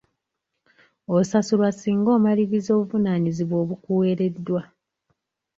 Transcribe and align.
Osasulwa 1.17 1.69
singa 1.79 2.09
omaliriza 2.17 2.69
obuvunaanyizibwa 2.79 3.55
obukuwereddwa. 3.63 4.61